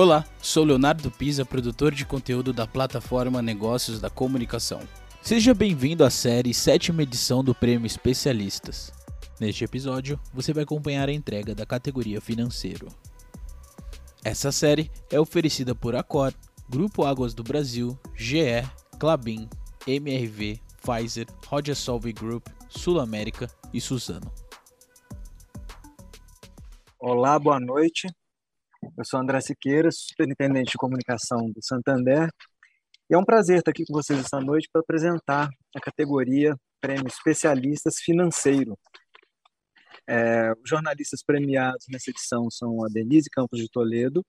Olá, 0.00 0.24
sou 0.40 0.62
Leonardo 0.62 1.10
Pisa, 1.10 1.44
produtor 1.44 1.92
de 1.92 2.06
conteúdo 2.06 2.52
da 2.52 2.68
plataforma 2.68 3.42
Negócios 3.42 3.98
da 3.98 4.08
Comunicação. 4.08 4.78
Seja 5.20 5.52
bem-vindo 5.52 6.04
à 6.04 6.08
série 6.08 6.54
sétima 6.54 7.02
edição 7.02 7.42
do 7.42 7.52
Prêmio 7.52 7.84
Especialistas. 7.84 8.92
Neste 9.40 9.64
episódio, 9.64 10.16
você 10.32 10.52
vai 10.52 10.62
acompanhar 10.62 11.08
a 11.08 11.12
entrega 11.12 11.52
da 11.52 11.66
categoria 11.66 12.20
Financeiro. 12.20 12.86
Essa 14.22 14.52
série 14.52 14.88
é 15.10 15.18
oferecida 15.18 15.74
por 15.74 15.96
Accor, 15.96 16.32
Grupo 16.68 17.04
Águas 17.04 17.34
do 17.34 17.42
Brasil, 17.42 17.98
GE, 18.14 18.62
Clabin, 19.00 19.48
MRV, 19.84 20.60
Pfizer, 20.80 21.26
Roger 21.48 21.74
Solve 21.74 22.12
Group, 22.12 22.46
Sul 22.68 23.00
América 23.00 23.50
e 23.74 23.80
Suzano. 23.80 24.30
Olá, 27.00 27.36
boa 27.36 27.58
noite. 27.58 28.06
Eu 28.82 29.04
sou 29.04 29.20
André 29.20 29.40
Siqueira, 29.40 29.90
superintendente 29.90 30.72
de 30.72 30.78
comunicação 30.78 31.50
do 31.50 31.62
Santander, 31.62 32.28
e 33.10 33.14
é 33.14 33.18
um 33.18 33.24
prazer 33.24 33.58
estar 33.58 33.70
aqui 33.70 33.84
com 33.86 33.92
vocês 33.94 34.18
esta 34.18 34.40
noite 34.40 34.68
para 34.72 34.80
apresentar 34.82 35.48
a 35.74 35.80
categoria 35.80 36.54
Prêmio 36.80 37.06
Especialistas 37.06 37.98
Financeiro. 38.00 38.78
É, 40.06 40.52
os 40.52 40.68
jornalistas 40.68 41.22
premiados 41.22 41.86
nessa 41.88 42.10
edição 42.10 42.50
são 42.50 42.84
a 42.84 42.88
Denise 42.88 43.30
Campos 43.30 43.58
de 43.60 43.68
Toledo, 43.68 44.24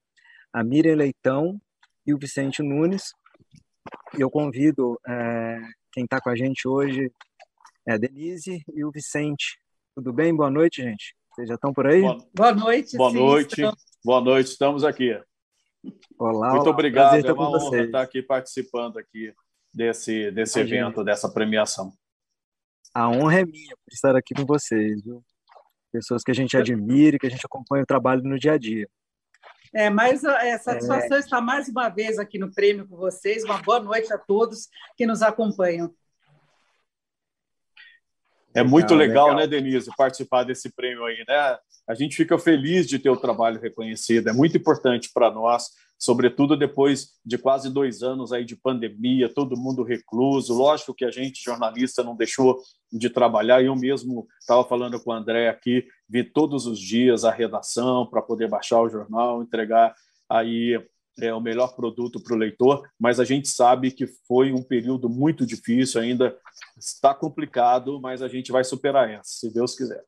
a 0.54 0.64
Miriam 0.64 0.96
Leitão 0.96 1.60
e 2.06 2.14
o 2.14 2.18
Vicente 2.18 2.64
Nunes. 2.64 3.14
E 4.18 4.22
eu 4.22 4.30
convido 4.30 5.00
é, 5.08 5.60
quem 5.92 6.06
está 6.06 6.22
com 6.22 6.30
a 6.30 6.36
gente 6.36 6.68
hoje, 6.68 7.12
é 7.88 7.94
a 7.94 7.98
Denise 7.98 8.64
e 8.74 8.84
o 8.86 8.92
Vicente. 8.92 9.60
Tudo 9.96 10.14
bem? 10.14 10.36
Boa 10.36 10.50
noite, 10.50 10.82
gente. 10.82 11.16
Vocês 11.34 11.48
já 11.48 11.56
estão 11.56 11.74
por 11.74 11.88
aí? 11.88 12.02
Boa 12.34 12.54
noite. 12.54 12.98
Boa 12.98 13.12
sim, 13.12 13.18
noite. 13.18 13.62
Estamos... 13.62 13.89
Boa 14.04 14.22
noite, 14.22 14.48
estamos 14.48 14.86
aqui. 14.86 15.12
Olá, 16.18 16.52
Muito 16.52 16.64
olá. 16.64 16.70
obrigado, 16.70 17.26
é 17.26 17.34
uma 17.34 17.50
honra 17.50 17.84
estar 17.84 18.02
aqui 18.02 18.22
participando 18.22 18.98
aqui 18.98 19.34
desse, 19.74 20.32
desse 20.32 20.58
evento, 20.58 21.04
dessa 21.04 21.30
premiação. 21.30 21.92
A 22.94 23.10
honra 23.10 23.42
é 23.42 23.46
minha 23.46 23.76
por 23.76 23.94
estar 23.94 24.16
aqui 24.16 24.34
com 24.34 24.46
vocês, 24.46 25.04
viu? 25.04 25.22
Pessoas 25.92 26.24
que 26.24 26.32
a 26.32 26.34
gente 26.34 26.56
admira 26.56 27.18
e 27.18 27.20
que 27.20 27.28
a 27.28 27.30
gente 27.30 27.46
acompanha 27.46 27.84
o 27.84 27.88
trabalho 27.88 28.24
no 28.24 28.40
dia 28.40 28.54
a 28.54 28.58
dia. 28.58 28.88
É, 29.74 29.90
mas 29.90 30.24
é, 30.24 30.58
satisfação 30.58 31.18
é... 31.18 31.20
estar 31.20 31.42
mais 31.42 31.68
uma 31.68 31.90
vez 31.90 32.18
aqui 32.18 32.40
no 32.40 32.54
prêmio 32.54 32.88
com 32.88 32.96
vocês. 32.96 33.44
Uma 33.44 33.62
boa 33.62 33.82
noite 33.82 34.14
a 34.14 34.18
todos 34.18 34.70
que 34.96 35.06
nos 35.06 35.22
acompanham. 35.22 35.94
É 38.54 38.64
muito 38.64 38.96
legal, 38.96 39.28
legal, 39.28 39.40
né, 39.40 39.48
Denise, 39.48 39.92
participar 39.96 40.44
desse 40.44 40.74
prêmio 40.74 41.06
aí, 41.06 41.24
né? 41.28 41.58
A 41.88 41.94
gente 41.94 42.16
fica 42.16 42.38
feliz 42.38 42.88
de 42.88 43.00
ter 43.00 43.10
o 43.10 43.18
trabalho 43.18 43.60
reconhecido, 43.60 44.30
é 44.30 44.34
muito 44.34 44.58
importante 44.58 45.10
para 45.14 45.32
nós, 45.32 45.70
sobretudo 45.98 46.56
depois 46.56 47.10
de 47.26 47.38
quase 47.38 47.72
dois 47.72 48.02
anos 48.02 48.32
aí 48.32 48.46
de 48.46 48.56
pandemia, 48.56 49.32
todo 49.34 49.58
mundo 49.58 49.84
recluso. 49.84 50.54
Lógico 50.54 50.94
que 50.94 51.04
a 51.04 51.12
gente, 51.12 51.44
jornalista, 51.44 52.04
não 52.04 52.16
deixou 52.16 52.60
de 52.92 53.10
trabalhar. 53.10 53.62
Eu 53.62 53.76
mesmo 53.76 54.28
estava 54.40 54.64
falando 54.64 55.00
com 55.00 55.12
o 55.12 55.14
André 55.14 55.50
aqui, 55.50 55.86
vi 56.08 56.24
todos 56.24 56.66
os 56.66 56.80
dias 56.80 57.26
a 57.26 57.32
redação 57.32 58.06
para 58.06 58.22
poder 58.22 58.48
baixar 58.48 58.82
o 58.82 58.90
jornal, 58.90 59.44
entregar 59.44 59.94
aí 60.30 60.82
é 61.22 61.34
o 61.34 61.42
melhor 61.42 61.76
produto 61.76 62.20
para 62.20 62.36
o 62.36 62.38
leitor, 62.38 62.88
mas 63.00 63.20
a 63.20 63.26
gente 63.26 63.48
sabe 63.48 63.92
que 63.92 64.08
foi 64.28 64.52
um 64.52 64.64
período 64.64 65.10
muito 65.10 65.46
difícil, 65.46 66.02
ainda 66.02 66.38
está 66.78 67.14
complicado, 67.14 68.00
mas 68.02 68.22
a 68.22 68.28
gente 68.28 68.52
vai 68.52 68.64
superar 68.64 69.10
essa, 69.10 69.32
se 69.32 69.54
Deus 69.54 69.76
quiser. 69.76 70.04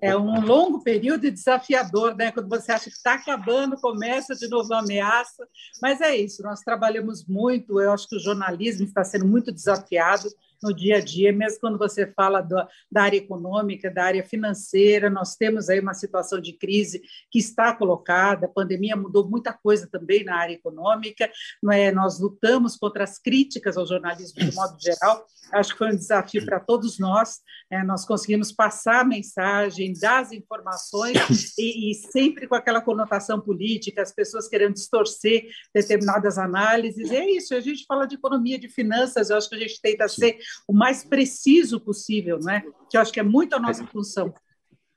É 0.00 0.16
um 0.16 0.40
longo 0.40 0.80
período 0.82 1.28
desafiador, 1.28 2.14
né? 2.14 2.30
Quando 2.30 2.48
você 2.48 2.70
acha 2.70 2.84
que 2.84 2.96
está 2.96 3.14
acabando, 3.14 3.76
começa 3.80 4.32
de 4.34 4.48
novo 4.48 4.68
uma 4.68 4.78
ameaça. 4.78 5.44
Mas 5.82 6.00
é 6.00 6.16
isso, 6.16 6.40
nós 6.42 6.60
trabalhamos 6.60 7.26
muito. 7.26 7.80
Eu 7.80 7.92
acho 7.92 8.08
que 8.08 8.16
o 8.16 8.20
jornalismo 8.20 8.86
está 8.86 9.02
sendo 9.02 9.26
muito 9.26 9.50
desafiado 9.50 10.28
no 10.62 10.74
dia 10.74 10.96
a 10.96 11.00
dia, 11.00 11.32
mesmo 11.32 11.60
quando 11.60 11.78
você 11.78 12.06
fala 12.14 12.40
do, 12.40 12.56
da 12.90 13.02
área 13.02 13.16
econômica, 13.16 13.90
da 13.90 14.04
área 14.04 14.24
financeira, 14.24 15.08
nós 15.08 15.36
temos 15.36 15.68
aí 15.68 15.80
uma 15.80 15.94
situação 15.94 16.40
de 16.40 16.52
crise 16.52 17.00
que 17.30 17.38
está 17.38 17.74
colocada, 17.74 18.46
a 18.46 18.48
pandemia 18.50 18.96
mudou 18.96 19.28
muita 19.28 19.52
coisa 19.52 19.88
também 19.90 20.24
na 20.24 20.36
área 20.36 20.54
econômica, 20.54 21.30
não 21.62 21.72
é? 21.72 21.92
nós 21.92 22.18
lutamos 22.20 22.76
contra 22.76 23.04
as 23.04 23.18
críticas 23.18 23.76
ao 23.76 23.86
jornalismo 23.86 24.38
de 24.38 24.54
modo 24.54 24.76
geral, 24.80 25.24
acho 25.52 25.72
que 25.72 25.78
foi 25.78 25.92
um 25.92 25.96
desafio 25.96 26.44
para 26.44 26.60
todos 26.60 26.98
nós, 26.98 27.38
é, 27.70 27.82
nós 27.82 28.04
conseguimos 28.04 28.52
passar 28.52 29.00
a 29.00 29.04
mensagem, 29.04 29.92
dar 29.98 30.22
as 30.22 30.32
informações 30.32 31.56
e, 31.58 31.90
e 31.90 31.94
sempre 31.94 32.46
com 32.46 32.54
aquela 32.54 32.80
conotação 32.80 33.40
política, 33.40 34.02
as 34.02 34.12
pessoas 34.12 34.48
querendo 34.48 34.74
distorcer 34.74 35.46
determinadas 35.74 36.38
análises, 36.38 37.10
e 37.10 37.16
é 37.16 37.30
isso, 37.30 37.54
a 37.54 37.60
gente 37.60 37.84
fala 37.86 38.06
de 38.06 38.16
economia, 38.16 38.58
de 38.58 38.68
finanças, 38.68 39.30
eu 39.30 39.36
acho 39.36 39.48
que 39.48 39.56
a 39.56 39.60
gente 39.60 39.80
tenta 39.80 40.08
ser 40.08 40.38
o 40.66 40.72
mais 40.72 41.04
preciso 41.04 41.80
possível, 41.80 42.38
né? 42.38 42.62
que 42.88 42.96
eu 42.96 43.00
acho 43.00 43.12
que 43.12 43.20
é 43.20 43.22
muito 43.22 43.54
a 43.54 43.58
nossa 43.58 43.86
função. 43.86 44.32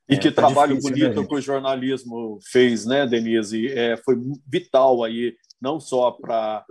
E 0.09 0.17
que 0.17 0.28
é, 0.28 0.31
tá 0.31 0.41
trabalho 0.41 0.75
difícil, 0.75 0.91
bonito 0.91 1.22
né, 1.22 1.28
que 1.28 1.35
o 1.35 1.41
jornalismo 1.41 2.39
fez, 2.51 2.85
né, 2.85 3.06
Denise? 3.06 3.67
É, 3.67 3.95
foi 3.97 4.17
vital 4.45 5.03
aí, 5.03 5.35
não 5.61 5.79
só 5.79 6.11
para 6.11 6.66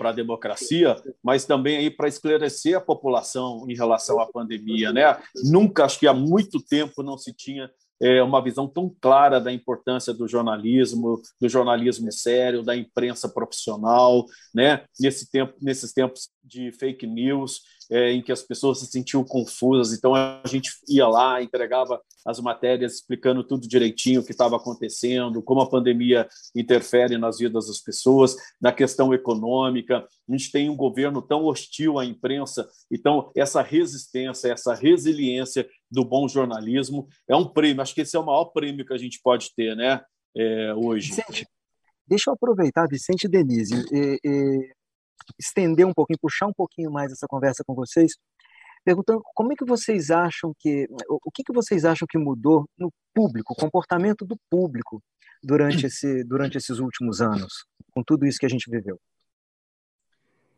a 0.00 0.12
democracia, 0.12 0.96
mas 1.22 1.44
também 1.44 1.76
aí 1.76 1.90
para 1.90 2.08
esclarecer 2.08 2.76
a 2.76 2.80
população 2.80 3.66
em 3.68 3.74
relação 3.74 4.20
à 4.20 4.26
pandemia, 4.26 4.92
né? 4.92 5.20
Nunca, 5.44 5.84
acho 5.84 5.98
que 5.98 6.06
há 6.06 6.14
muito 6.14 6.64
tempo 6.64 7.02
não 7.02 7.18
se 7.18 7.34
tinha 7.34 7.70
é, 8.00 8.22
uma 8.22 8.42
visão 8.42 8.66
tão 8.66 8.94
clara 9.00 9.40
da 9.40 9.52
importância 9.52 10.14
do 10.14 10.26
jornalismo, 10.26 11.20
do 11.40 11.48
jornalismo 11.48 12.10
sério, 12.10 12.62
da 12.62 12.76
imprensa 12.76 13.28
profissional, 13.28 14.24
né? 14.54 14.84
Nesse 14.98 15.30
tempo, 15.30 15.54
nesses 15.60 15.92
tempos 15.92 16.30
de 16.42 16.72
fake 16.72 17.06
news, 17.06 17.60
é, 17.90 18.12
em 18.12 18.22
que 18.22 18.30
as 18.30 18.42
pessoas 18.42 18.78
se 18.78 18.86
sentiam 18.86 19.24
confusas. 19.24 19.92
Então 19.92 20.14
a 20.14 20.42
gente 20.46 20.70
ia 20.88 21.08
lá, 21.08 21.42
entregava 21.42 22.00
as 22.24 22.38
matérias 22.38 22.94
explicando 22.94 23.42
tudo 23.42 23.66
direitinho 23.66 24.20
o 24.20 24.24
que 24.24 24.30
estava 24.30 24.56
acontecendo, 24.56 25.42
como 25.42 25.60
a 25.60 25.68
pandemia 25.68 26.28
interfere 26.54 27.18
nas 27.18 27.38
vidas 27.38 27.66
das 27.66 27.80
pessoas, 27.80 28.36
na 28.60 28.72
questão 28.72 29.12
econômica. 29.12 30.06
A 30.28 30.32
gente 30.32 30.52
tem 30.52 30.70
um 30.70 30.76
governo 30.76 31.20
tão 31.20 31.44
hostil 31.44 31.98
à 31.98 32.04
imprensa, 32.04 32.68
então 32.90 33.32
essa 33.34 33.60
resistência, 33.60 34.52
essa 34.52 34.74
resiliência 34.74 35.68
do 35.90 36.04
bom 36.04 36.28
jornalismo 36.28 37.08
é 37.28 37.34
um 37.34 37.46
prêmio. 37.46 37.82
Acho 37.82 37.94
que 37.94 38.02
esse 38.02 38.16
é 38.16 38.20
o 38.20 38.24
maior 38.24 38.46
prêmio 38.46 38.86
que 38.86 38.92
a 38.92 38.98
gente 38.98 39.20
pode 39.22 39.52
ter, 39.54 39.74
né? 39.76 40.00
É, 40.36 40.74
hoje. 40.74 41.08
Vicente, 41.08 41.46
deixa 42.06 42.30
eu 42.30 42.34
aproveitar, 42.34 42.86
Vicente 42.88 43.24
e 43.24 43.28
Denise, 43.28 43.74
e, 43.92 44.18
e 44.24 44.72
estender 45.38 45.86
um 45.86 45.92
pouquinho, 45.92 46.18
puxar 46.20 46.46
um 46.46 46.52
pouquinho 46.52 46.90
mais 46.90 47.12
essa 47.12 47.26
conversa 47.26 47.64
com 47.66 47.74
vocês, 47.74 48.12
perguntando 48.84 49.20
como 49.34 49.52
é 49.52 49.56
que 49.56 49.64
vocês 49.64 50.10
acham 50.10 50.52
que, 50.58 50.86
o 51.08 51.30
que, 51.30 51.42
que 51.42 51.52
vocês 51.52 51.84
acham 51.84 52.06
que 52.08 52.18
mudou 52.18 52.64
no 52.78 52.92
público, 53.14 53.52
o 53.52 53.56
comportamento 53.56 54.24
do 54.24 54.36
público 54.48 55.02
durante, 55.42 55.86
esse, 55.86 56.24
durante 56.24 56.58
esses 56.58 56.78
últimos 56.78 57.20
anos, 57.20 57.64
com 57.92 58.02
tudo 58.02 58.26
isso 58.26 58.38
que 58.38 58.46
a 58.46 58.50
gente 58.50 58.70
viveu? 58.70 58.98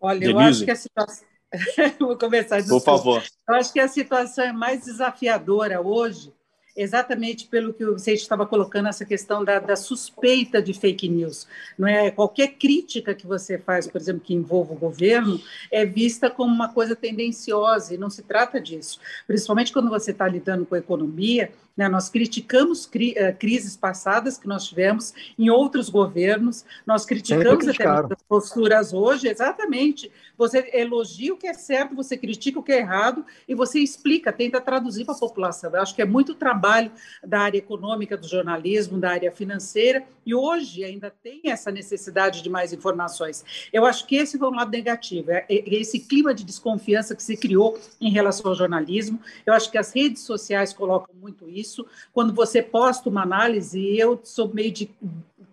Olha, 0.00 0.20
Denise. 0.20 0.32
eu 0.32 0.38
acho 0.40 0.64
que 0.64 0.70
a 0.70 0.76
situação. 0.76 1.31
Vou 1.98 2.16
começar. 2.16 2.62
Por 2.66 2.80
favor. 2.80 3.22
Eu 3.48 3.54
acho 3.54 3.72
que 3.72 3.80
a 3.80 3.88
situação 3.88 4.44
é 4.44 4.52
mais 4.52 4.84
desafiadora 4.84 5.80
hoje 5.80 6.32
exatamente 6.76 7.46
pelo 7.46 7.72
que 7.72 7.84
você 7.84 8.12
estava 8.12 8.46
colocando 8.46 8.88
essa 8.88 9.04
questão 9.04 9.44
da, 9.44 9.58
da, 9.58 9.76
suspeita 9.76 10.62
de 10.62 10.72
fake 10.72 11.08
news. 11.08 11.46
Não 11.78 11.86
é 11.86 12.10
qualquer 12.10 12.54
crítica 12.54 13.14
que 13.14 13.26
você 13.26 13.58
faz, 13.58 13.86
por 13.86 14.00
exemplo, 14.00 14.22
que 14.22 14.34
envolva 14.34 14.72
o 14.72 14.78
governo, 14.78 15.40
é 15.70 15.84
vista 15.84 16.30
como 16.30 16.52
uma 16.52 16.72
coisa 16.72 16.96
tendenciosa 16.96 17.94
e 17.94 17.98
não 17.98 18.10
se 18.10 18.22
trata 18.22 18.60
disso. 18.60 18.98
Principalmente 19.26 19.72
quando 19.72 19.90
você 19.90 20.12
está 20.12 20.26
lidando 20.26 20.64
com 20.64 20.74
a 20.74 20.78
economia, 20.78 21.52
né? 21.76 21.88
Nós 21.88 22.08
criticamos 22.08 22.86
cri, 22.86 23.12
uh, 23.12 23.36
crises 23.36 23.76
passadas 23.76 24.36
que 24.36 24.46
nós 24.46 24.64
tivemos 24.64 25.14
em 25.38 25.50
outros 25.50 25.88
governos, 25.88 26.64
nós 26.86 27.04
criticamos 27.04 27.66
determinadas 27.66 28.18
posturas 28.28 28.92
hoje, 28.92 29.28
exatamente. 29.28 30.10
Você 30.36 30.70
elogia 30.72 31.32
o 31.32 31.36
que 31.36 31.46
é 31.46 31.54
certo, 31.54 31.94
você 31.94 32.16
critica 32.16 32.58
o 32.58 32.62
que 32.62 32.72
é 32.72 32.78
errado 32.78 33.24
e 33.46 33.54
você 33.54 33.78
explica, 33.78 34.32
tenta 34.32 34.60
traduzir 34.60 35.04
para 35.04 35.14
a 35.14 35.18
população. 35.18 35.70
Eu 35.72 35.80
acho 35.80 35.94
que 35.94 36.02
é 36.02 36.06
muito 36.06 36.34
trabalho 36.34 36.90
da 37.22 37.40
área 37.40 37.58
econômica, 37.58 38.16
do 38.16 38.26
jornalismo, 38.26 38.98
da 38.98 39.10
área 39.10 39.30
financeira, 39.30 40.04
e 40.24 40.34
hoje 40.34 40.84
ainda 40.84 41.10
tem 41.10 41.42
essa 41.44 41.70
necessidade 41.70 42.42
de 42.42 42.50
mais 42.50 42.72
informações. 42.72 43.44
Eu 43.72 43.84
acho 43.84 44.06
que 44.06 44.16
esse 44.16 44.38
foi 44.38 44.48
um 44.48 44.54
lado 44.54 44.70
negativo, 44.70 45.30
é, 45.30 45.46
é 45.48 45.74
esse 45.74 46.00
clima 46.00 46.34
de 46.34 46.44
desconfiança 46.44 47.14
que 47.14 47.22
se 47.22 47.36
criou 47.36 47.78
em 48.00 48.10
relação 48.10 48.50
ao 48.50 48.56
jornalismo. 48.56 49.20
Eu 49.44 49.54
acho 49.54 49.70
que 49.70 49.78
as 49.78 49.94
redes 49.94 50.22
sociais 50.22 50.72
colocam 50.72 51.14
muito 51.14 51.48
isso 51.48 51.61
isso. 51.62 51.86
Quando 52.12 52.34
você 52.34 52.62
posta 52.62 53.08
uma 53.08 53.22
análise, 53.22 53.80
eu 53.96 54.20
sou 54.22 54.52
meio 54.52 54.70
de 54.70 54.90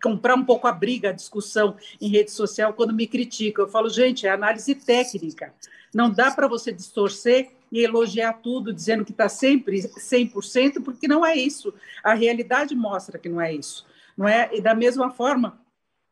comprar 0.02 0.36
um 0.36 0.46
pouco 0.46 0.68
a 0.68 0.72
briga, 0.72 1.10
a 1.10 1.14
discussão 1.14 1.76
em 2.02 2.10
rede 2.10 2.32
social 2.32 2.74
quando 2.74 2.94
me 2.94 3.08
criticam. 3.08 3.66
Eu 3.66 3.72
falo, 3.72 3.90
gente, 3.90 4.26
é 4.26 4.32
análise 4.32 4.74
técnica. 4.76 5.54
Não 5.94 6.10
dá 6.10 6.32
para 6.32 6.48
você 6.48 6.72
distorcer 6.72 7.52
e 7.72 7.84
elogiar 7.84 8.34
tudo 8.34 8.74
dizendo 8.74 9.06
que 9.06 9.12
está 9.12 9.30
sempre 9.30 9.80
100%, 9.82 10.84
porque 10.84 11.08
não 11.08 11.26
é 11.26 11.36
isso. 11.36 11.74
A 12.04 12.14
realidade 12.14 12.76
mostra 12.76 13.18
que 13.18 13.30
não 13.30 13.42
é 13.42 13.54
isso. 13.54 13.86
Não 14.18 14.28
é? 14.28 14.50
E 14.54 14.62
da 14.62 14.74
mesma 14.76 15.12
forma, 15.12 15.60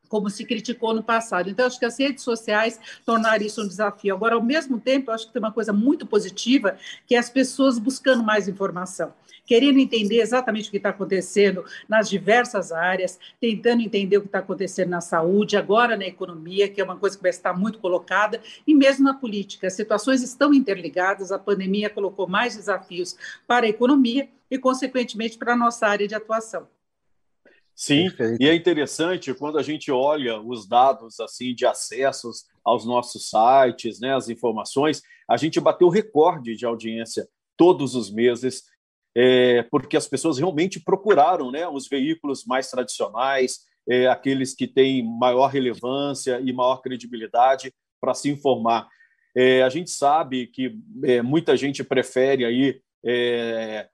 como 0.08 0.30
se 0.30 0.46
criticou 0.46 0.94
no 0.94 1.04
passado. 1.04 1.50
Então, 1.50 1.66
acho 1.66 1.80
que 1.80 1.86
as 1.86 2.00
redes 2.00 2.24
sociais 2.24 2.80
tornaram 3.06 3.44
isso 3.44 3.62
um 3.62 3.68
desafio. 3.68 4.16
Agora, 4.16 4.36
ao 4.36 4.44
mesmo 4.44 4.80
tempo, 4.80 5.12
acho 5.12 5.28
que 5.28 5.34
tem 5.34 5.42
uma 5.42 5.52
coisa 5.52 5.74
muito 5.74 6.06
positiva, 6.06 6.78
que 7.06 7.16
é 7.16 7.18
as 7.18 7.30
pessoas 7.30 7.78
buscando 7.78 8.24
mais 8.24 8.48
informação 8.48 9.14
querendo 9.48 9.80
entender 9.80 10.20
exatamente 10.20 10.68
o 10.68 10.72
que 10.72 10.78
está 10.78 10.90
acontecendo 10.90 11.64
nas 11.88 12.10
diversas 12.10 12.72
áreas, 12.72 13.18
tentando 13.40 13.82
entender 13.82 14.18
o 14.18 14.22
que 14.22 14.28
está 14.28 14.40
acontecendo 14.40 14.90
na 14.90 15.02
saúde, 15.02 15.56
agora 15.56 15.96
na 15.96 16.06
economia, 16.06 16.70
que 16.70 16.82
é 16.82 16.84
uma 16.84 16.98
coisa 16.98 17.16
que 17.16 17.24
vai 17.24 17.32
estar 17.32 17.54
muito 17.54 17.80
colocada, 17.80 18.42
e 18.68 18.76
mesmo 18.76 19.06
na 19.06 19.14
política. 19.14 19.68
As 19.68 19.74
situações 19.74 20.22
estão 20.22 20.54
interligadas, 20.54 21.32
a 21.32 21.40
pandemia 21.40 21.90
colocou 21.90 22.28
mais 22.28 22.58
desafios 22.58 23.16
para 23.48 23.66
a 23.66 23.70
economia 23.70 24.30
e, 24.52 24.58
consequentemente, 24.58 25.38
para 25.38 25.54
a 25.54 25.58
nossa 25.58 25.88
área 25.88 26.08
de 26.08 26.14
atuação. 26.14 26.68
Sim, 27.74 28.10
Perfeito. 28.10 28.42
e 28.42 28.50
é 28.50 28.56
interessante 28.56 29.32
quando 29.36 29.60
a 29.60 29.64
gente 29.64 29.92
olha 29.92 30.42
os 30.42 30.68
dados 30.68 31.20
assim 31.20 31.54
de 31.54 31.64
acessos 31.64 32.48
aos 32.66 32.84
nossos 32.84 33.30
sites, 33.30 34.00
né, 34.00 34.16
as 34.16 34.30
informações, 34.30 35.04
a 35.30 35.38
gente 35.38 35.60
bateu 35.60 35.88
recorde 35.88 36.56
de 36.56 36.66
audiência 36.66 37.30
todos 37.56 37.94
os 37.94 38.12
meses, 38.12 38.64
é, 39.20 39.64
porque 39.64 39.98
as 39.98 40.08
pessoas 40.08 40.38
realmente 40.38 40.80
procuraram 40.80 41.50
né, 41.50 41.68
os 41.68 41.88
veículos 41.88 42.46
mais 42.46 42.70
tradicionais, 42.70 43.62
é, 43.90 44.06
aqueles 44.06 44.54
que 44.54 44.68
têm 44.68 45.04
maior 45.04 45.48
relevância 45.48 46.40
e 46.40 46.54
maior 46.54 46.84
credibilidade 46.84 47.74
para 48.00 48.14
se 48.14 48.30
informar. 48.30 48.88
É, 49.36 49.64
a 49.64 49.70
gente 49.70 49.90
sabe 49.90 50.46
que 50.46 50.78
é, 51.04 51.24
muita 51.24 51.58
gente 51.58 51.84
prefere 51.84 52.46
aí 52.46 52.80
é, 53.04 53.88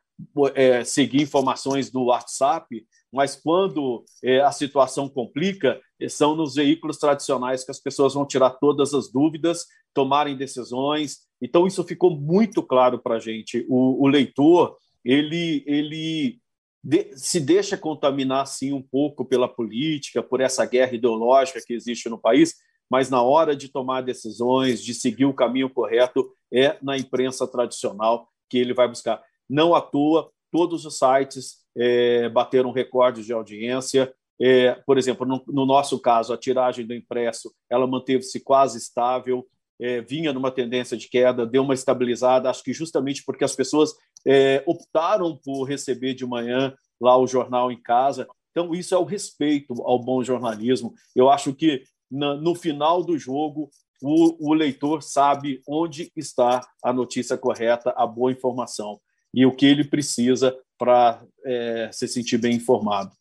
é, 0.56 0.84
seguir 0.84 1.22
informações 1.22 1.90
no 1.94 2.06
WhatsApp, 2.06 2.86
mas 3.12 3.36
quando 3.36 4.04
a 4.44 4.52
situação 4.52 5.08
complica, 5.08 5.80
são 6.10 6.36
nos 6.36 6.56
veículos 6.56 6.98
tradicionais 6.98 7.64
que 7.64 7.70
as 7.70 7.80
pessoas 7.80 8.16
vão 8.16 8.26
tirar 8.26 8.50
todas 8.50 8.92
as 8.94 9.12
dúvidas, 9.12 9.68
tomarem 9.94 10.36
decisões. 10.36 11.20
Então, 11.40 11.68
isso 11.68 11.84
ficou 11.84 12.10
muito 12.10 12.64
claro 12.64 12.98
para 12.98 13.18
a 13.18 13.20
gente. 13.20 13.66
O, 13.70 14.04
o, 14.04 14.08
leitor, 14.08 14.78
ele, 15.04 15.64
ele 15.66 16.40
de, 16.84 17.18
se 17.18 17.40
deixa 17.40 17.78
contaminar, 17.78 18.46
sim, 18.46 18.74
um 18.74 18.82
pouco 18.82 19.24
pela 19.24 19.48
política, 19.48 20.22
por 20.22 20.42
essa 20.42 20.66
guerra 20.66 20.94
ideológica 20.94 21.62
que 21.66 21.74
existe 21.74 22.10
no 22.10 22.18
país, 22.18 22.56
mas 22.90 23.10
na 23.10 23.22
hora 23.22 23.56
de 23.56 23.70
tomar 23.70 24.02
decisões, 24.02 24.84
de 24.84 24.94
seguir 24.94 25.26
o 25.26 25.34
caminho 25.34 25.70
correto, 25.70 26.30
é 26.52 26.78
na 26.82 26.98
imprensa 26.98 27.48
tradicional 27.48 28.28
que 28.50 28.58
ele 28.58 28.74
vai 28.74 28.88
buscar. 28.88 29.22
Não 29.50 29.74
à 29.74 29.82
toa, 29.82 30.30
todos 30.52 30.86
os 30.86 31.00
sites 31.00 31.64
é, 31.76 32.30
bateram 32.30 32.72
recordes 32.72 33.26
de 33.26 33.34
audiência. 33.34 34.14
É, 34.40 34.74
por 34.86 34.98
exemplo, 34.98 35.26
no, 35.26 35.44
no, 35.48 35.66
nosso 35.66 36.00
caso, 36.00 36.34
a 36.34 36.38
tiragem 36.38 36.86
do 36.86 36.94
impresso 36.94 37.54
ela 37.70 37.88
manteve-se 37.88 38.40
quase 38.42 38.78
estável, 38.78 39.48
é, 39.80 40.02
vinha 40.02 40.34
numa 40.34 40.52
tendência 40.52 40.96
de 40.98 41.08
queda, 41.10 41.46
deu 41.46 41.64
uma 41.64 41.74
estabilizada, 41.74 42.50
acho 42.50 42.64
que 42.64 42.74
justamente 42.74 43.24
porque 43.26 43.44
as 43.44 43.56
pessoas 43.56 43.94
é, 44.26 44.64
optaram 44.66 45.38
por 45.44 45.64
receber 45.64 46.14
de 46.14 46.26
manhã 46.26 46.74
lá 47.00 47.18
o 47.18 47.28
jornal 47.28 47.72
em 47.72 47.82
casa. 47.82 48.28
Então, 48.52 48.74
isso 48.74 48.94
é 48.94 48.98
o 48.98 49.04
respeito 49.04 49.74
ao 49.82 50.00
bom 50.00 50.24
jornalismo. 50.24 50.94
Eu 51.16 51.30
acho 51.30 51.54
que 51.54 51.84
na, 52.10 52.36
no 52.36 52.54
final 52.54 53.04
do 53.04 53.18
jogo, 53.18 53.70
o, 54.02 54.52
o 54.52 54.54
leitor 54.54 55.02
sabe 55.02 55.62
onde 55.68 56.12
está 56.16 56.62
a 56.84 56.94
notícia 56.94 57.38
correta, 57.38 57.94
a 57.96 58.06
boa 58.06 58.32
informação 58.32 59.00
e 59.34 59.46
o 59.46 59.56
que 59.56 59.66
ele 59.66 59.84
precisa 59.84 60.56
para 60.78 61.24
é, 61.46 61.90
se 61.92 62.08
sentir 62.08 62.38
bem 62.38 62.56
informado. 62.56 63.12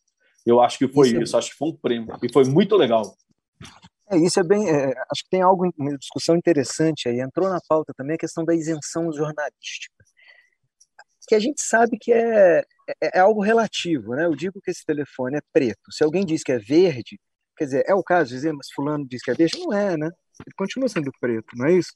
Eu 0.45 0.61
acho 0.61 0.77
que 0.77 0.87
foi 0.87 1.07
isso, 1.07 1.17
é 1.17 1.23
isso. 1.23 1.35
É... 1.35 1.39
acho 1.39 1.51
que 1.51 1.57
foi 1.57 1.69
um 1.69 1.75
prêmio 1.75 2.15
e 2.21 2.31
foi 2.31 2.43
muito 2.43 2.75
legal. 2.75 3.15
É, 4.09 4.17
isso 4.17 4.39
é 4.39 4.43
bem. 4.43 4.69
É, 4.69 4.93
acho 5.11 5.23
que 5.23 5.29
tem 5.29 5.41
algo, 5.41 5.71
uma 5.77 5.97
discussão 5.97 6.35
interessante 6.35 7.07
aí. 7.07 7.21
Entrou 7.21 7.49
na 7.49 7.59
pauta 7.67 7.93
também 7.95 8.15
a 8.15 8.19
questão 8.19 8.43
da 8.43 8.53
isenção 8.53 9.11
jornalística, 9.11 10.02
que 11.27 11.35
a 11.35 11.39
gente 11.39 11.61
sabe 11.61 11.97
que 11.97 12.11
é, 12.11 12.59
é, 13.01 13.17
é 13.17 13.19
algo 13.19 13.41
relativo, 13.41 14.15
né? 14.15 14.25
Eu 14.25 14.35
digo 14.35 14.61
que 14.61 14.71
esse 14.71 14.85
telefone 14.85 15.37
é 15.37 15.41
preto. 15.51 15.91
Se 15.91 16.03
alguém 16.03 16.25
diz 16.25 16.43
que 16.43 16.51
é 16.51 16.59
verde, 16.59 17.19
quer 17.57 17.65
dizer, 17.65 17.83
é 17.87 17.93
o 17.93 18.03
caso 18.03 18.29
de 18.29 18.35
dizer, 18.35 18.53
mas 18.53 18.71
fulano 18.71 19.07
diz 19.07 19.21
que 19.21 19.31
é 19.31 19.33
verde, 19.33 19.59
não 19.59 19.73
é, 19.73 19.97
né? 19.97 20.09
Ele 20.45 20.53
continua 20.57 20.89
sendo 20.89 21.11
preto, 21.19 21.55
não 21.55 21.67
é 21.67 21.73
isso? 21.73 21.93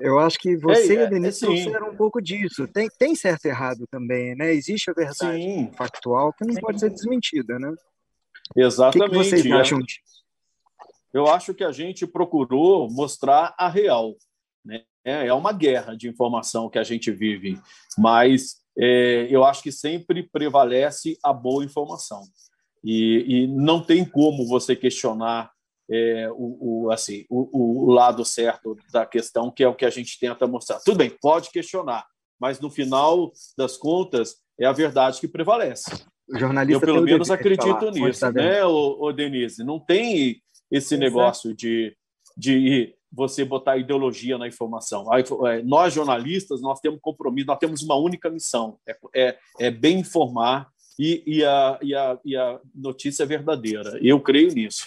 Eu 0.00 0.18
acho 0.18 0.38
que 0.38 0.56
você 0.56 0.96
é, 0.96 1.00
e 1.00 1.02
a 1.02 1.06
Denise 1.06 1.44
é, 1.44 1.46
trouxeram 1.46 1.90
um 1.90 1.96
pouco 1.96 2.20
disso. 2.20 2.66
Tem, 2.68 2.88
tem 2.98 3.14
certo 3.14 3.44
e 3.44 3.48
errado 3.48 3.86
também, 3.90 4.34
né? 4.34 4.52
Existe 4.52 4.90
a 4.90 4.94
verdade 4.94 5.42
sim. 5.42 5.70
factual 5.76 6.32
que 6.32 6.44
não 6.44 6.54
sim. 6.54 6.60
pode 6.60 6.80
ser 6.80 6.90
desmentida, 6.90 7.58
né? 7.58 7.72
Exatamente. 8.56 9.08
O 9.08 9.10
que, 9.10 9.10
que 9.10 9.30
vocês 9.30 9.46
é. 9.46 9.52
acham 9.52 9.78
disso? 9.78 10.22
Eu 11.12 11.26
acho 11.26 11.54
que 11.54 11.62
a 11.62 11.70
gente 11.70 12.06
procurou 12.06 12.90
mostrar 12.90 13.54
a 13.58 13.68
real. 13.68 14.16
Né? 14.64 14.82
É, 15.04 15.32
uma 15.32 15.52
guerra 15.52 15.96
de 15.96 16.08
informação 16.08 16.68
que 16.68 16.78
a 16.78 16.84
gente 16.84 17.10
vive, 17.10 17.58
mas 17.98 18.62
é, 18.78 19.26
eu 19.30 19.44
acho 19.44 19.62
que 19.62 19.72
sempre 19.72 20.22
prevalece 20.22 21.18
a 21.22 21.32
boa 21.32 21.64
informação. 21.64 22.22
E, 22.84 23.24
e 23.28 23.46
não 23.46 23.82
tem 23.82 24.04
como 24.04 24.46
você 24.46 24.74
questionar 24.74 25.52
é, 25.90 26.28
o, 26.32 26.84
o, 26.84 26.90
assim, 26.90 27.24
o, 27.28 27.86
o, 27.86 27.92
lado 27.92 28.24
certo 28.24 28.76
da 28.92 29.04
questão, 29.04 29.50
que 29.50 29.62
é 29.62 29.68
o 29.68 29.74
que 29.74 29.84
a 29.84 29.90
gente 29.90 30.18
tenta 30.18 30.46
mostrar. 30.46 30.80
Tudo 30.80 30.98
bem, 30.98 31.16
pode 31.20 31.50
questionar, 31.50 32.06
mas 32.40 32.60
no 32.60 32.70
final 32.70 33.30
das 33.56 33.76
contas 33.76 34.36
é 34.58 34.64
a 34.64 34.72
verdade 34.72 35.20
que 35.20 35.28
prevalece. 35.28 35.90
O 36.28 36.38
jornalista 36.38 36.84
Eu 36.84 36.94
pelo 36.94 37.02
menos 37.02 37.30
acredito 37.30 37.90
nisso, 37.90 38.20
tá 38.20 38.32
né, 38.32 38.64
o, 38.64 38.96
o, 39.00 39.12
Denise? 39.12 39.64
Não 39.64 39.78
tem 39.78 40.40
esse 40.70 40.96
negócio 40.96 41.54
de, 41.54 41.94
de 42.36 42.94
você 43.12 43.44
botar 43.44 43.76
ideologia 43.76 44.38
na 44.38 44.48
informação. 44.48 45.06
É, 45.14 45.62
nós 45.62 45.92
jornalistas 45.92 46.62
nós 46.62 46.80
temos 46.80 46.98
compromisso, 47.00 47.46
nós 47.46 47.58
temos 47.58 47.82
uma 47.82 47.96
única 47.96 48.30
missão, 48.30 48.78
é, 48.86 48.96
é, 49.14 49.38
é 49.60 49.70
bem 49.70 50.00
informar 50.00 50.68
e, 50.98 51.22
e, 51.26 51.44
a, 51.44 51.78
e, 51.82 51.94
a, 51.94 52.18
e 52.24 52.36
a 52.36 52.58
notícia 52.74 53.24
é 53.24 53.26
verdadeira. 53.26 53.98
Eu 54.00 54.20
creio 54.20 54.52
nisso. 54.54 54.86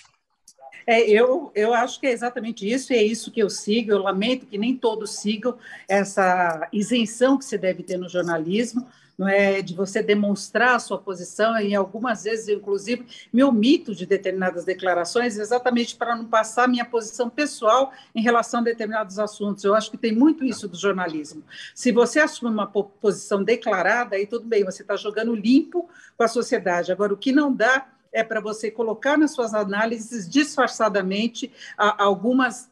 É, 0.88 1.02
eu, 1.10 1.52
eu 1.56 1.74
acho 1.74 2.00
que 2.00 2.06
é 2.06 2.12
exatamente 2.12 2.70
isso, 2.70 2.94
e 2.94 2.96
é 2.96 3.04
isso 3.04 3.32
que 3.32 3.42
eu 3.42 3.50
sigo. 3.50 3.92
Eu 3.92 4.04
lamento 4.04 4.46
que 4.46 4.58
nem 4.58 4.76
todos 4.76 5.16
sigam 5.18 5.58
essa 5.88 6.68
isenção 6.72 7.38
que 7.38 7.46
se 7.46 7.58
deve 7.58 7.82
ter 7.82 7.98
no 7.98 8.08
jornalismo, 8.08 8.88
não 9.18 9.28
é 9.28 9.62
de 9.62 9.74
você 9.74 10.04
demonstrar 10.04 10.76
a 10.76 10.80
sua 10.80 10.98
posição, 10.98 11.58
e 11.60 11.74
algumas 11.74 12.24
vezes, 12.24 12.50
inclusive, 12.50 13.06
me 13.32 13.44
omito 13.44 13.96
de 13.96 14.06
determinadas 14.06 14.66
declarações, 14.66 15.38
exatamente 15.38 15.96
para 15.96 16.16
não 16.16 16.26
passar 16.26 16.68
minha 16.68 16.86
posição 16.86 17.30
pessoal 17.30 17.92
em 18.14 18.22
relação 18.22 18.60
a 18.60 18.64
determinados 18.64 19.20
assuntos. 19.20 19.64
Eu 19.64 19.74
acho 19.74 19.90
que 19.90 19.98
tem 19.98 20.14
muito 20.14 20.44
isso 20.44 20.68
do 20.68 20.78
jornalismo. 20.78 21.44
Se 21.74 21.92
você 21.92 22.20
assume 22.20 22.52
uma 22.52 22.68
posição 22.68 23.44
declarada, 23.44 24.16
aí 24.16 24.28
tudo 24.28 24.46
bem, 24.46 24.64
você 24.64 24.82
está 24.82 24.96
jogando 24.96 25.36
limpo 25.36 25.90
com 26.18 26.24
a 26.24 26.28
sociedade. 26.28 26.92
Agora, 26.92 27.14
o 27.14 27.18
que 27.18 27.32
não 27.32 27.54
dá 27.54 27.88
é 28.16 28.24
para 28.24 28.40
você 28.40 28.72
colocar 28.72 29.18
nas 29.18 29.32
suas 29.32 29.54
análises 29.54 30.28
disfarçadamente 30.28 31.52
algumas 31.78 32.70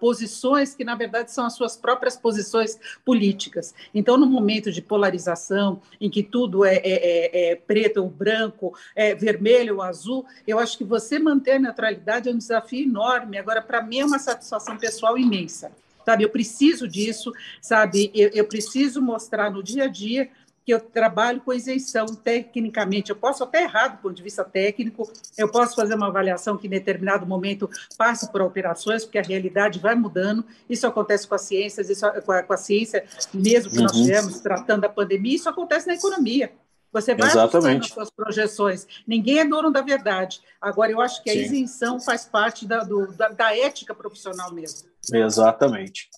posições 0.00 0.74
que, 0.74 0.84
na 0.84 0.94
verdade, 0.94 1.30
são 1.30 1.44
as 1.44 1.52
suas 1.52 1.76
próprias 1.76 2.16
posições 2.16 2.78
políticas. 3.04 3.74
Então, 3.94 4.16
no 4.16 4.26
momento 4.26 4.72
de 4.72 4.80
polarização, 4.80 5.82
em 6.00 6.08
que 6.08 6.22
tudo 6.22 6.64
é, 6.64 6.76
é, 6.76 6.80
é, 6.84 7.50
é 7.50 7.56
preto 7.56 8.02
ou 8.02 8.08
branco, 8.08 8.74
é 8.94 9.14
vermelho 9.14 9.76
ou 9.76 9.82
azul, 9.82 10.24
eu 10.46 10.58
acho 10.58 10.78
que 10.78 10.84
você 10.84 11.18
manter 11.18 11.52
a 11.52 11.58
neutralidade 11.58 12.30
é 12.30 12.32
um 12.32 12.38
desafio 12.38 12.82
enorme. 12.82 13.36
Agora, 13.36 13.60
para 13.60 13.82
mim, 13.82 14.00
é 14.00 14.04
uma 14.04 14.18
satisfação 14.18 14.78
pessoal 14.78 15.18
imensa 15.18 15.70
sabe? 16.06 16.22
Eu 16.22 16.30
preciso 16.30 16.86
disso, 16.86 17.32
sabe? 17.60 18.12
Eu, 18.14 18.30
eu, 18.32 18.44
preciso 18.44 19.02
mostrar 19.02 19.50
no 19.50 19.60
dia 19.60 19.84
a 19.84 19.88
dia 19.88 20.30
que 20.66 20.74
eu 20.74 20.80
trabalho 20.80 21.40
com 21.40 21.52
isenção 21.52 22.06
tecnicamente. 22.06 23.10
Eu 23.10 23.16
posso 23.16 23.44
até 23.44 23.62
errar 23.62 23.86
do 23.86 23.98
ponto 23.98 24.16
de 24.16 24.22
vista 24.22 24.42
técnico, 24.42 25.08
eu 25.38 25.48
posso 25.48 25.76
fazer 25.76 25.94
uma 25.94 26.08
avaliação 26.08 26.58
que 26.58 26.66
em 26.66 26.70
determinado 26.70 27.24
momento 27.24 27.70
passe 27.96 28.30
por 28.32 28.42
operações, 28.42 29.04
porque 29.04 29.18
a 29.18 29.22
realidade 29.22 29.78
vai 29.78 29.94
mudando. 29.94 30.44
Isso 30.68 30.84
acontece 30.84 31.28
com 31.28 31.36
a 31.36 31.38
ciência, 31.38 31.82
isso, 31.82 32.04
com, 32.24 32.32
a, 32.32 32.42
com 32.42 32.52
a 32.52 32.56
ciência 32.56 33.04
mesmo 33.32 33.70
que 33.70 33.76
uhum. 33.76 33.84
nós 33.84 33.92
tivemos 33.92 34.40
tratando 34.40 34.80
da 34.80 34.88
pandemia, 34.88 35.36
isso 35.36 35.48
acontece 35.48 35.86
na 35.86 35.94
economia. 35.94 36.52
Você 36.92 37.14
vai 37.14 37.28
ajustando 37.28 37.68
as 37.68 37.88
suas 37.88 38.10
projeções. 38.10 38.86
Ninguém 39.06 39.38
é 39.38 39.44
dono 39.44 39.70
da 39.70 39.82
verdade. 39.82 40.40
Agora, 40.60 40.90
eu 40.90 41.00
acho 41.00 41.22
que 41.22 41.30
a 41.30 41.32
Sim. 41.32 41.40
isenção 41.40 42.00
faz 42.00 42.24
parte 42.24 42.66
da, 42.66 42.82
do, 42.82 43.12
da, 43.12 43.28
da 43.28 43.56
ética 43.56 43.94
profissional 43.94 44.52
mesmo. 44.52 44.88
Exatamente. 45.12 46.08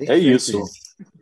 É 0.00 0.18
isso. 0.18 0.62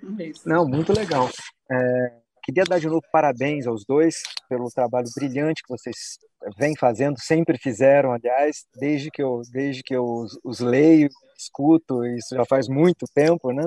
Não, 0.47 0.67
muito 0.67 0.93
legal. 0.93 1.29
É, 1.71 2.13
queria 2.43 2.65
dar 2.65 2.79
de 2.79 2.87
novo 2.87 3.03
parabéns 3.11 3.67
aos 3.67 3.85
dois 3.85 4.23
pelo 4.49 4.69
trabalho 4.71 5.09
brilhante 5.17 5.63
que 5.63 5.69
vocês 5.69 6.19
vêm 6.57 6.77
fazendo, 6.77 7.19
sempre 7.19 7.59
fizeram, 7.59 8.13
aliás, 8.13 8.65
desde 8.77 9.11
que 9.11 9.23
eu, 9.23 9.43
desde 9.53 9.83
que 9.83 9.95
eu 9.95 10.05
os, 10.05 10.39
os 10.45 10.61
leio, 10.61 11.09
escuto, 11.37 12.05
isso 12.05 12.35
já 12.35 12.45
faz 12.45 12.69
muito 12.69 13.07
tempo, 13.15 13.53
né? 13.53 13.67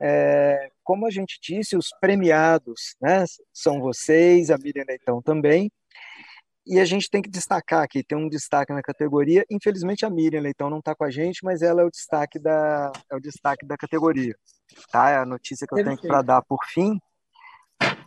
É, 0.00 0.68
como 0.84 1.06
a 1.06 1.10
gente 1.10 1.38
disse, 1.42 1.76
os 1.76 1.88
premiados 2.00 2.94
né, 3.00 3.24
são 3.52 3.80
vocês, 3.80 4.50
a 4.50 4.58
Miriam 4.58 4.84
Leitão 4.86 5.22
também, 5.22 5.70
e 6.66 6.80
a 6.80 6.84
gente 6.84 7.08
tem 7.08 7.22
que 7.22 7.30
destacar 7.30 7.82
aqui, 7.82 8.02
tem 8.02 8.18
um 8.18 8.28
destaque 8.28 8.72
na 8.72 8.82
categoria. 8.82 9.44
Infelizmente 9.48 10.04
a 10.04 10.10
Miriam 10.10 10.40
Leitão 10.40 10.68
não 10.68 10.80
está 10.80 10.94
com 10.94 11.04
a 11.04 11.10
gente, 11.10 11.44
mas 11.44 11.62
ela 11.62 11.82
é 11.82 11.84
o 11.84 11.90
destaque 11.90 12.38
da, 12.40 12.90
é 13.10 13.14
o 13.14 13.20
destaque 13.20 13.64
da 13.64 13.76
categoria. 13.76 14.34
Tá? 14.90 15.10
É 15.10 15.16
a 15.18 15.24
notícia 15.24 15.66
que 15.66 15.78
eu 15.78 15.84
tenho 15.84 16.00
para 16.00 16.22
dar 16.22 16.42
por 16.42 16.58
fim. 16.66 16.98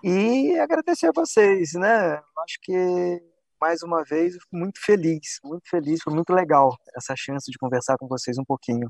E 0.04 0.58
agradecer 0.60 1.08
a 1.08 1.12
vocês, 1.16 1.74
né? 1.74 2.16
Acho 2.16 2.60
que 2.62 3.22
mais 3.62 3.82
uma 3.82 4.04
vez 4.04 4.36
muito 4.52 4.80
feliz, 4.84 5.40
muito 5.44 5.70
feliz, 5.70 6.02
foi 6.02 6.14
muito 6.14 6.34
legal 6.34 6.76
essa 6.96 7.14
chance 7.16 7.50
de 7.52 7.58
conversar 7.58 7.98
com 7.98 8.08
vocês 8.08 8.38
um 8.38 8.46
pouquinho. 8.46 8.90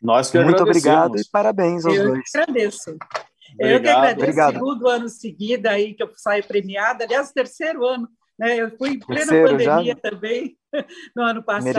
Nós 0.00 0.30
que 0.30 0.38
Muito 0.40 0.62
obrigado 0.62 1.16
e 1.16 1.24
parabéns 1.30 1.86
aos 1.86 1.96
eu 1.96 2.08
dois. 2.08 2.22
Eu 2.34 2.42
agradeço. 2.42 2.90
Obrigado. 2.90 3.72
Eu 3.72 3.82
que 3.82 3.88
agradeço. 3.88 4.20
Obrigado. 4.20 4.52
Segundo 4.54 4.88
ano 4.88 5.08
seguido 5.08 5.68
aí 5.68 5.94
que 5.94 6.02
eu 6.02 6.10
saio 6.16 6.44
premiada, 6.44 7.04
aliás, 7.04 7.32
terceiro 7.32 7.84
ano. 7.84 8.08
Né? 8.38 8.56
Eu 8.56 8.76
fui 8.76 8.90
em 8.90 8.98
plena 8.98 9.20
terceiro, 9.20 9.50
pandemia 9.50 9.94
já? 9.94 10.10
também, 10.10 10.56
no 11.14 11.22
ano 11.22 11.42
passado. 11.42 11.72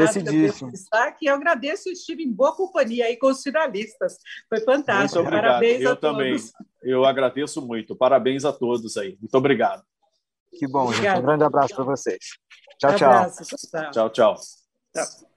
Destaque, 0.72 1.26
e 1.26 1.28
eu 1.28 1.36
agradeço 1.36 1.90
e 1.90 1.94
estive 1.94 2.24
em 2.24 2.32
boa 2.32 2.56
companhia 2.56 3.06
aí 3.06 3.18
com 3.18 3.28
os 3.28 3.42
finalistas. 3.42 4.18
Foi 4.48 4.62
fantástico. 4.62 5.22
Muito 5.22 5.28
obrigado. 5.28 5.52
Parabéns 5.52 5.82
eu 5.82 5.92
a 5.92 5.96
também. 5.96 6.32
todos. 6.32 6.52
Eu 6.82 7.06
agradeço 7.06 7.62
muito. 7.66 7.96
Parabéns 7.96 8.46
a 8.46 8.54
todos 8.54 8.98
aí. 8.98 9.18
Muito 9.20 9.36
obrigado. 9.36 9.84
Que 10.58 10.68
bom, 10.68 10.92
gente. 10.94 11.20
Um 11.20 11.22
grande 11.22 11.44
abraço 11.44 11.76
para 11.76 11.84
vocês. 11.84 12.20
Tchau, 12.78 12.92
um 12.92 12.96
tchau. 12.96 13.12
Abraço, 13.12 13.44
tchau. 13.44 13.92
Tchau, 13.92 14.10
tchau. 14.10 14.36
tchau. 14.94 15.33